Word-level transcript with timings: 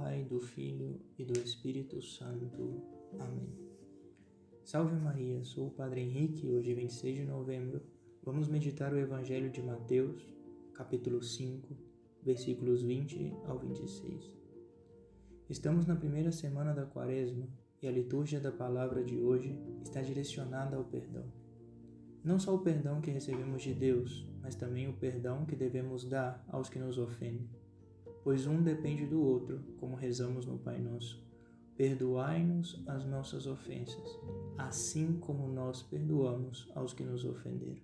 Pai, 0.00 0.24
do 0.24 0.38
Filho 0.38 1.00
e 1.18 1.24
do 1.24 1.38
Espírito 1.40 2.02
Santo. 2.02 2.82
Amém. 3.18 3.48
Salve 4.62 4.94
Maria, 4.94 5.42
sou 5.42 5.68
o 5.68 5.70
Padre 5.70 6.02
Henrique 6.02 6.50
hoje, 6.50 6.74
26 6.74 7.16
de 7.16 7.24
novembro, 7.24 7.80
vamos 8.22 8.46
meditar 8.46 8.92
o 8.92 8.98
Evangelho 8.98 9.48
de 9.48 9.62
Mateus, 9.62 10.22
capítulo 10.74 11.22
5, 11.22 11.74
versículos 12.22 12.82
20 12.82 13.32
ao 13.46 13.58
26. 13.58 14.36
Estamos 15.48 15.86
na 15.86 15.96
primeira 15.96 16.30
semana 16.30 16.74
da 16.74 16.84
Quaresma 16.84 17.48
e 17.80 17.88
a 17.88 17.92
liturgia 17.92 18.38
da 18.38 18.52
palavra 18.52 19.02
de 19.02 19.18
hoje 19.18 19.58
está 19.82 20.02
direcionada 20.02 20.76
ao 20.76 20.84
perdão. 20.84 21.24
Não 22.22 22.38
só 22.38 22.54
o 22.54 22.60
perdão 22.60 23.00
que 23.00 23.10
recebemos 23.10 23.62
de 23.62 23.72
Deus, 23.72 24.28
mas 24.42 24.54
também 24.54 24.88
o 24.88 24.96
perdão 24.98 25.46
que 25.46 25.56
devemos 25.56 26.04
dar 26.04 26.44
aos 26.48 26.68
que 26.68 26.78
nos 26.78 26.98
ofendem 26.98 27.48
pois 28.26 28.44
um 28.44 28.60
depende 28.60 29.06
do 29.06 29.22
outro, 29.22 29.62
como 29.78 29.94
rezamos 29.94 30.44
no 30.46 30.58
Pai 30.58 30.80
Nosso. 30.80 31.24
Perdoai-nos 31.76 32.82
as 32.84 33.06
nossas 33.06 33.46
ofensas, 33.46 34.18
assim 34.58 35.16
como 35.20 35.46
nós 35.46 35.84
perdoamos 35.84 36.68
aos 36.74 36.92
que 36.92 37.04
nos 37.04 37.24
ofenderam. 37.24 37.80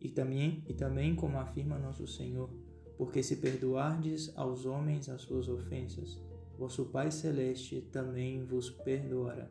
E 0.00 0.08
também, 0.10 0.62
e 0.68 0.74
também 0.74 1.16
como 1.16 1.40
afirma 1.40 1.76
nosso 1.76 2.06
Senhor, 2.06 2.48
porque 2.96 3.20
se 3.20 3.38
perdoardes 3.38 4.32
aos 4.36 4.64
homens 4.64 5.08
as 5.08 5.22
suas 5.22 5.48
ofensas, 5.48 6.22
vosso 6.56 6.84
Pai 6.84 7.10
Celeste 7.10 7.80
também 7.90 8.44
vos 8.44 8.70
perdoará. 8.70 9.50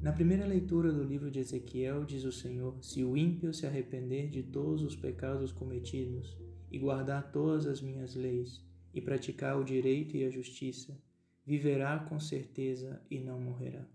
Na 0.00 0.12
primeira 0.12 0.46
leitura 0.46 0.92
do 0.92 1.02
livro 1.02 1.28
de 1.28 1.40
Ezequiel, 1.40 2.04
diz 2.04 2.24
o 2.24 2.30
Senhor: 2.30 2.76
Se 2.82 3.02
o 3.02 3.16
ímpio 3.16 3.52
se 3.52 3.66
arrepender 3.66 4.30
de 4.30 4.44
todos 4.44 4.82
os 4.82 4.94
pecados 4.94 5.50
cometidos 5.50 6.38
e 6.70 6.78
guardar 6.78 7.32
todas 7.32 7.66
as 7.66 7.80
minhas 7.80 8.14
leis, 8.14 8.64
e 8.94 9.00
praticar 9.00 9.58
o 9.58 9.64
direito 9.64 10.16
e 10.16 10.24
a 10.24 10.30
justiça, 10.30 10.96
viverá 11.44 11.98
com 11.98 12.18
certeza 12.18 13.00
e 13.10 13.18
não 13.18 13.40
morrerá. 13.40 13.86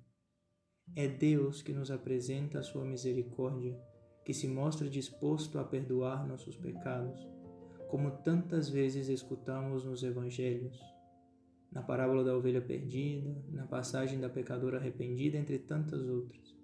É 0.95 1.08
Deus 1.08 1.61
que 1.61 1.73
nos 1.73 1.89
apresenta 1.89 2.59
a 2.59 2.63
sua 2.63 2.85
misericórdia, 2.85 3.80
que 4.25 4.33
se 4.33 4.47
mostra 4.47 4.89
disposto 4.89 5.58
a 5.58 5.63
perdoar 5.63 6.28
nossos 6.28 6.58
pecados, 6.58 7.19
como 7.89 8.11
tantas 8.11 8.69
vezes 8.69 9.08
escutamos 9.08 9.85
nos 9.85 10.03
evangelhos, 10.03 10.80
na 11.73 11.81
parábola 11.81 12.23
da 12.23 12.38
ovelha 12.38 12.61
perdida, 12.61 13.35
na 13.52 13.66
passagem 13.66 14.19
da 14.19 14.29
pecadora 14.29 14.77
arrependida, 14.77 15.38
entre 15.38 15.57
tantas 15.59 16.07
outras. 16.07 16.55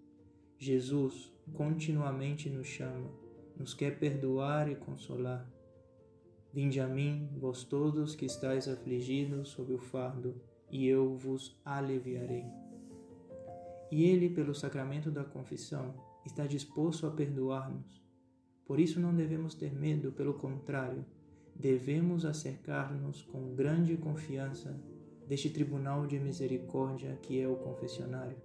Jesus 0.57 1.33
continuamente 1.53 2.49
nos 2.49 2.67
chama, 2.67 3.09
nos 3.57 3.73
quer 3.73 3.97
perdoar 3.97 4.69
e 4.69 4.75
consolar 4.75 5.49
Vinde 6.52 6.80
a 6.80 6.87
mim, 6.87 7.30
vós 7.37 7.63
todos 7.63 8.15
que 8.15 8.25
estáis 8.25 8.67
afligidos 8.67 9.49
sob 9.49 9.71
o 9.71 9.77
fardo, 9.77 10.35
e 10.71 10.87
eu 10.87 11.15
vos 11.15 11.59
aliviarei. 11.63 12.45
E 13.91 14.03
Ele, 14.05 14.30
pelo 14.30 14.55
sacramento 14.55 15.11
da 15.11 15.23
confissão, 15.23 15.93
está 16.25 16.47
disposto 16.47 17.05
a 17.05 17.11
perdoar-nos. 17.11 18.03
Por 18.65 18.80
isso 18.80 18.99
não 18.99 19.15
devemos 19.15 19.53
ter 19.53 19.73
medo, 19.73 20.11
pelo 20.11 20.33
contrário, 20.33 21.05
devemos 21.55 22.25
acercar-nos 22.25 23.21
com 23.23 23.53
grande 23.53 23.95
confiança 23.95 24.80
deste 25.30 25.52
tribunal 25.52 26.08
de 26.08 26.19
misericórdia 26.19 27.16
que 27.22 27.39
é 27.39 27.47
o 27.47 27.55
confessionário, 27.55 28.35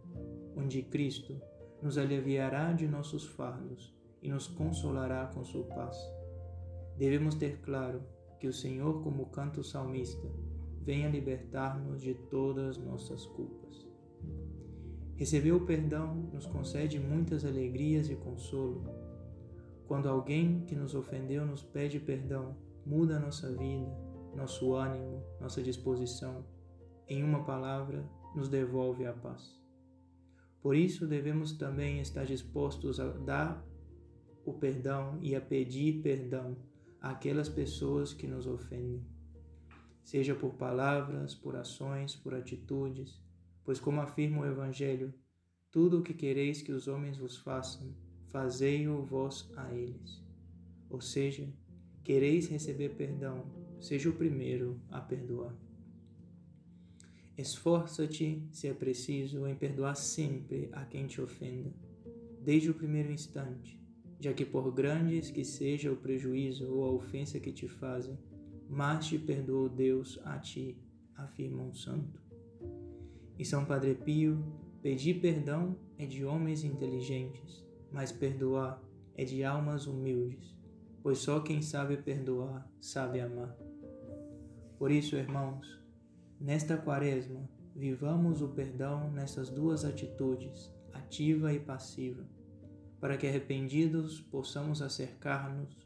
onde 0.54 0.82
Cristo 0.82 1.40
nos 1.80 1.96
aliviará 1.96 2.74
de 2.74 2.86
nossos 2.86 3.24
fardos 3.24 3.96
e 4.22 4.28
nos 4.28 4.46
consolará 4.46 5.26
com 5.26 5.42
sua 5.42 5.64
paz. 5.64 5.96
Devemos 6.98 7.34
ter 7.36 7.58
claro 7.62 8.02
que 8.38 8.46
o 8.46 8.52
Senhor, 8.52 9.02
como 9.02 9.26
canta 9.26 9.60
o 9.60 9.64
salmista, 9.64 10.28
venha 10.82 11.08
libertar-nos 11.08 12.02
de 12.02 12.12
todas 12.12 12.76
nossas 12.76 13.24
culpas. 13.26 13.88
Receber 15.16 15.52
o 15.52 15.64
perdão 15.64 16.14
nos 16.34 16.44
concede 16.44 17.00
muitas 17.00 17.46
alegrias 17.46 18.10
e 18.10 18.16
consolo. 18.16 18.84
Quando 19.86 20.08
alguém 20.08 20.60
que 20.66 20.74
nos 20.74 20.94
ofendeu 20.94 21.46
nos 21.46 21.62
pede 21.62 21.98
perdão, 21.98 22.54
muda 22.84 23.18
nossa 23.18 23.50
vida, 23.50 23.90
nosso 24.36 24.74
ânimo, 24.74 25.22
nossa 25.40 25.62
disposição. 25.62 26.44
Em 27.08 27.22
uma 27.22 27.44
palavra, 27.44 28.08
nos 28.34 28.48
devolve 28.48 29.06
a 29.06 29.12
paz. 29.12 29.62
Por 30.62 30.74
isso, 30.74 31.06
devemos 31.06 31.52
também 31.52 32.00
estar 32.00 32.24
dispostos 32.24 32.98
a 32.98 33.08
dar 33.08 33.62
o 34.44 34.54
perdão 34.54 35.18
e 35.20 35.34
a 35.34 35.40
pedir 35.40 36.02
perdão 36.02 36.56
aquelas 37.00 37.48
pessoas 37.48 38.14
que 38.14 38.26
nos 38.26 38.46
ofendem, 38.46 39.06
seja 40.02 40.34
por 40.34 40.54
palavras, 40.54 41.34
por 41.34 41.54
ações, 41.54 42.16
por 42.16 42.34
atitudes, 42.34 43.22
pois, 43.62 43.78
como 43.78 44.00
afirma 44.00 44.40
o 44.40 44.46
Evangelho, 44.46 45.12
tudo 45.70 45.98
o 45.98 46.02
que 46.02 46.14
quereis 46.14 46.62
que 46.62 46.72
os 46.72 46.88
homens 46.88 47.18
vos 47.18 47.36
façam, 47.36 47.94
fazei-o 48.28 49.02
vós 49.02 49.50
a 49.56 49.74
eles. 49.74 50.22
Ou 50.88 51.00
seja, 51.00 51.46
quereis 52.02 52.48
receber 52.48 52.96
perdão, 52.96 53.44
seja 53.80 54.08
o 54.08 54.14
primeiro 54.14 54.80
a 54.90 55.00
perdoar. 55.00 55.54
Esforça-te, 57.36 58.46
se 58.52 58.68
é 58.68 58.72
preciso, 58.72 59.46
em 59.46 59.56
perdoar 59.56 59.96
sempre 59.96 60.68
a 60.72 60.84
quem 60.84 61.06
te 61.06 61.20
ofenda, 61.20 61.72
desde 62.40 62.70
o 62.70 62.74
primeiro 62.74 63.10
instante, 63.10 63.80
já 64.20 64.32
que 64.32 64.44
por 64.44 64.72
grandes 64.72 65.30
que 65.30 65.44
seja 65.44 65.90
o 65.90 65.96
prejuízo 65.96 66.70
ou 66.70 66.84
a 66.84 66.92
ofensa 66.92 67.40
que 67.40 67.52
te 67.52 67.66
fazem, 67.66 68.16
mais 68.68 69.06
te 69.06 69.18
perdoou 69.18 69.68
Deus 69.68 70.20
a 70.24 70.38
ti, 70.38 70.78
afirma 71.16 71.64
um 71.64 71.74
santo. 71.74 72.22
E 73.36 73.44
São 73.44 73.64
Padre 73.64 73.96
Pio, 73.96 74.40
pedir 74.80 75.20
perdão 75.20 75.76
é 75.98 76.06
de 76.06 76.24
homens 76.24 76.62
inteligentes, 76.62 77.64
mas 77.90 78.12
perdoar 78.12 78.80
é 79.16 79.24
de 79.24 79.42
almas 79.42 79.88
humildes, 79.88 80.54
pois 81.02 81.18
só 81.18 81.40
quem 81.40 81.60
sabe 81.60 81.96
perdoar 81.96 82.70
sabe 82.80 83.20
amar. 83.20 83.56
Por 84.78 84.90
isso, 84.90 85.16
irmãos, 85.16 85.83
nesta 86.40 86.76
quaresma, 86.76 87.48
vivamos 87.74 88.42
o 88.42 88.48
perdão 88.48 89.10
nessas 89.10 89.50
duas 89.50 89.84
atitudes, 89.84 90.72
ativa 90.92 91.52
e 91.52 91.58
passiva 91.58 92.24
para 93.04 93.18
que 93.18 93.26
arrependidos 93.26 94.18
possamos 94.18 94.80
acercar-nos 94.80 95.76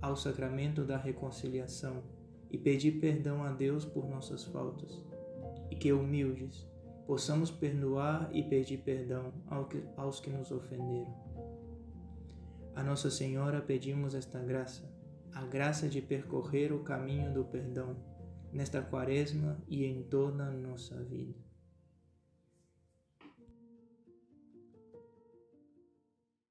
ao 0.00 0.14
sacramento 0.14 0.84
da 0.84 0.96
reconciliação 0.96 2.04
e 2.48 2.56
pedir 2.56 3.00
perdão 3.00 3.42
a 3.42 3.50
Deus 3.50 3.84
por 3.84 4.08
nossas 4.08 4.44
faltas, 4.44 5.02
e 5.72 5.74
que, 5.74 5.92
humildes, 5.92 6.64
possamos 7.04 7.50
perdoar 7.50 8.30
e 8.32 8.44
pedir 8.44 8.78
perdão 8.78 9.32
aos 9.96 10.20
que 10.20 10.30
nos 10.30 10.52
ofenderam. 10.52 11.12
A 12.76 12.84
Nossa 12.84 13.10
Senhora 13.10 13.60
pedimos 13.60 14.14
esta 14.14 14.38
graça, 14.38 14.88
a 15.34 15.44
graça 15.44 15.88
de 15.88 16.00
percorrer 16.00 16.72
o 16.72 16.84
caminho 16.84 17.34
do 17.34 17.44
perdão 17.44 17.96
nesta 18.52 18.82
quaresma 18.82 19.58
e 19.66 19.84
em 19.84 20.02
toda 20.02 20.44
a 20.44 20.50
nossa 20.50 20.96
vida. 21.02 21.51